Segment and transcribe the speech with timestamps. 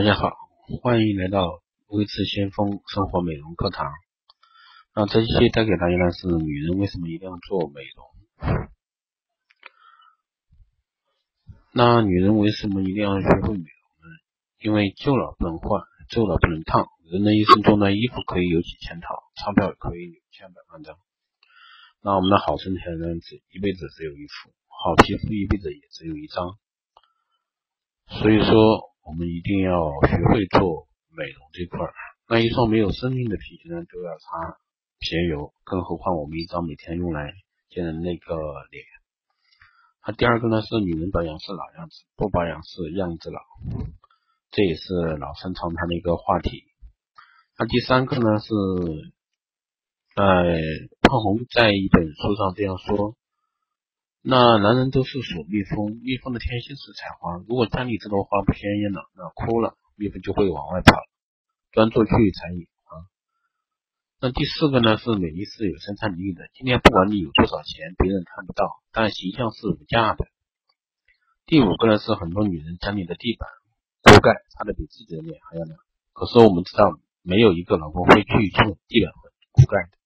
[0.00, 0.32] 大家好，
[0.80, 3.86] 欢迎来到微智先锋生活美容课堂。
[4.94, 8.70] 那这期带给大家的是女人为什么一定要做美容？
[11.74, 14.08] 那女人为什么一定要学会美容呢？
[14.60, 16.86] 因为旧了不能换，旧了不能烫。
[17.12, 20.96] 人的一生中呢，衣服可以有几千套，钞票可以有千百万张。
[22.00, 26.56] 那我们的好身材呢，只一辈子只有一副，好皮肤一辈子也只有一张。
[28.22, 28.88] 所以说。
[29.02, 29.72] 我们一定要
[30.06, 31.92] 学会做美容这块儿。
[32.28, 34.58] 那一双没有生命的皮鞋呢，都要擦
[35.00, 37.32] 鞋油，更何况我们一张每天用来
[37.70, 38.36] 见的那个
[38.70, 38.84] 脸。
[40.06, 43.40] 那第二个呢，是女人保养是老样子，不保养是样子老，
[44.50, 46.64] 这也是老生常谈的一个话题。
[47.58, 48.54] 那第三个呢，是
[50.16, 50.44] 呃，
[51.02, 53.16] 胖红在一本书上这样说。
[54.22, 57.38] 那男人都是属蜜蜂，蜜蜂的天性是采花。
[57.48, 60.92] 如果家里这朵花不鲜艳了，那枯了，蜜蜂就会往外跑，
[61.72, 63.08] 专做去采野啊。
[64.20, 66.48] 那第四个呢，是美丽是有生产力的。
[66.52, 70.26] 今天不管你有多少钱，别人看不到，但形象是无价的。
[71.46, 73.48] 第五个呢，是很多女人家里的地板
[74.02, 75.78] 锅盖擦的比自己的脸还要亮，
[76.12, 79.96] 可是我们知道，没有一个老公会去用地板和锅盖的。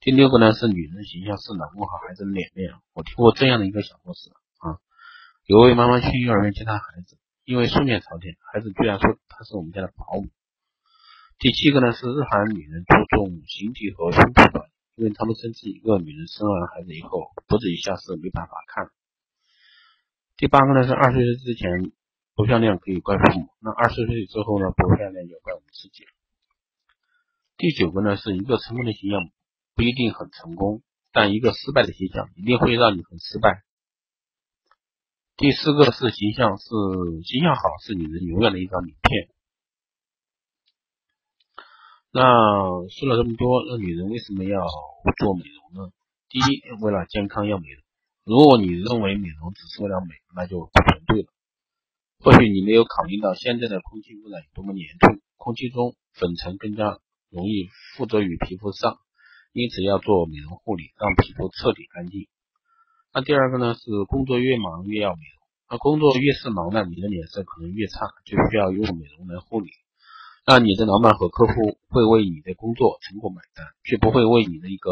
[0.00, 2.72] 第六个呢是女人形象是老公和孩子的脸面。
[2.94, 4.80] 我听过这样的一个小故事啊，
[5.44, 10.30] 有位妈妈去幼儿园接她孩子，因为素面朝天，孩子居然说她是我们家的保姆。
[11.38, 18.88] 第七个呢是日韩女人注重形体和胸部的，因为他们深知一个女人生完孩子以后，脖子以下是没办法看。
[20.38, 21.92] 第八个呢是二十岁之前
[22.34, 26.04] 不漂亮可以怪父母，那二十岁之后呢不漂亮就怪我们自己。
[27.58, 29.20] 第九个呢是一个成功的形象。
[29.74, 30.82] 不一定很成功，
[31.12, 33.62] 但一个失败的形象一定会让你很失败。
[35.36, 36.64] 第四个是形象，是
[37.24, 39.28] 形象好是女人永远的一张名片。
[42.12, 42.22] 那
[42.88, 44.60] 说了这么多，那女人为什么要
[45.18, 45.92] 做美容呢？
[46.28, 47.82] 第一，为了健康要美容。
[48.24, 51.28] 如果你认为美容只是为了美，那就不全对了。
[52.18, 56.98] 或许你没有考虑到现在的空气污染有多么严重，空气中粉尘更加
[57.30, 58.98] 容易附着于皮肤上。
[59.52, 62.28] 因此要做美容护理，让皮肤彻底干净。
[63.12, 65.42] 那第二个呢，是工作越忙越要美容。
[65.68, 69.70] 那工作越是忙呢，你的脸色可能越差，就需要用美容来护理。
[70.46, 74.90] 那你的老板和客户会为你的工作成果买单，却不会为你的一个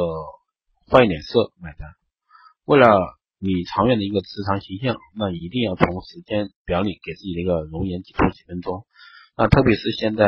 [0.90, 1.94] 坏脸色买单。
[2.64, 2.86] 为了
[3.38, 8.84] 你长远的一个职场形象，那一定要从时间表里给自己的一个容颜挤出几分钟。
[9.36, 10.26] 那特别是现在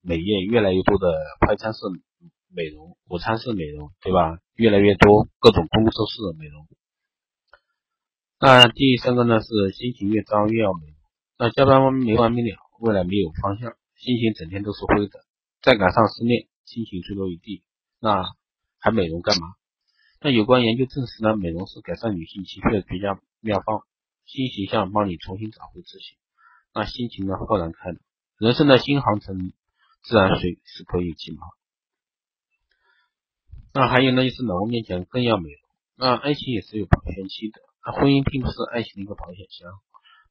[0.00, 1.06] 美业越来越多的
[1.40, 1.78] 快餐式。
[2.50, 4.38] 美容，午餐式美容，对吧？
[4.54, 6.66] 越来越多，各种工作室的美容。
[8.40, 10.94] 那第三个呢是心情越糟越要美容。
[11.38, 15.20] 那加班没完没了，未来没有方向，心情整天都是灰的，
[15.60, 17.62] 再赶上失恋，心情坠落一地，
[18.00, 18.24] 那
[18.78, 19.54] 还美容干嘛？
[20.20, 23.82] 那有关研究证实呢，美容是改善女性情绪的绝佳妙方，
[24.24, 26.16] 新形象帮你重新找回自信，
[26.74, 27.98] 那心情呢豁然开朗，
[28.38, 29.52] 人生的新航程
[30.02, 31.57] 自然随时可以起锚。
[33.74, 35.60] 那还有呢，就是老公面前更要美容。
[35.96, 39.70] 那爱情也是有保鲜期的，那婚姻并不是爱情的一个保险箱。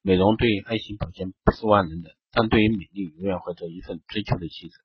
[0.02, 4.76] 美容对于爱情保鲜不是万能的，但对于美丽，永远怀着一份追求的气质。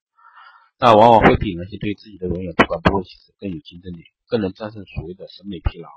[0.78, 5.88] 那往往会比那些对自己的容颜不管不顾气质更有竞争力，更能战胜所谓的审美疲劳。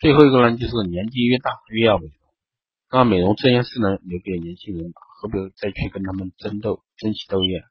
[0.00, 2.14] 最后一个呢，就是年纪越大越要美容。
[2.90, 7.62] 那美容这件事呢，留给年轻人，何必再去跟他们争斗、争奇斗艳？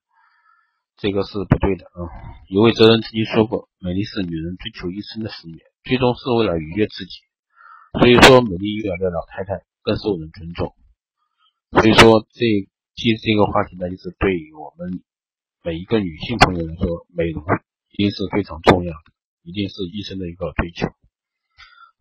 [0.97, 2.07] 这个是不对的啊！
[2.47, 7.19] 有位哲人曾经说过：“美丽是女人追求一生的事业，最终是为了愉悦自己。”
[7.99, 10.73] 所以说，美丽优雅的老太太更受人尊重。
[11.71, 12.39] 所以说，这
[12.95, 15.03] 其实这个话题呢，就是对于我们
[15.63, 17.43] 每一个女性朋友来说，美容
[17.91, 19.11] 一定是非常重要的，
[19.43, 20.87] 一定是一生的一个追求。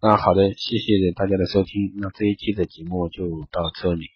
[0.00, 1.94] 那好的，谢谢大家的收听。
[1.96, 4.06] 那这一期的节目就到这里，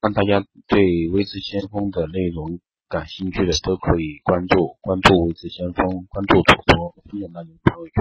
[0.00, 2.60] 让大家对微知先锋的内容。
[2.92, 7.94] 感兴趣的都可以关注关注未知先锋，关注主播，分享到你的朋友圈。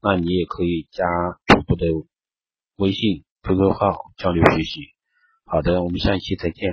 [0.00, 1.04] 那你也可以加
[1.44, 1.84] 主播的
[2.76, 4.80] 微信、QQ 号交流学习。
[5.44, 6.72] 好的，我们下一期再见。